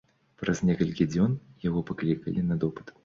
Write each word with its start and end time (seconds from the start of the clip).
Праз 0.43 0.61
некалькі 0.69 1.07
дзён 1.15 1.35
яго 1.67 1.85
паклікалі 1.91 2.47
на 2.49 2.59
допыт. 2.65 2.93